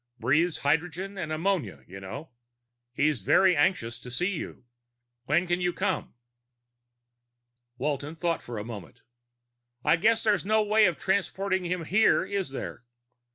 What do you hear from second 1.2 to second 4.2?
ammonia, you know. He's very anxious to